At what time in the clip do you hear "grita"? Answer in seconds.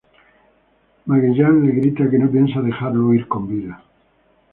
1.75-2.09